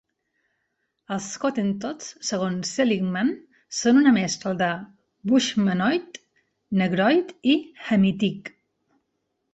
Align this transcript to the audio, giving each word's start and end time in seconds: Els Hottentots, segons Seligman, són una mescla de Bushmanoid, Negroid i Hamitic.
Els 1.15 1.25
Hottentots, 1.49 2.07
segons 2.29 2.71
Seligman, 2.77 3.29
són 3.81 4.01
una 4.01 4.15
mescla 4.17 4.55
de 4.63 4.71
Bushmanoid, 5.33 6.21
Negroid 6.83 7.35
i 7.55 7.59
Hamitic. 7.91 8.55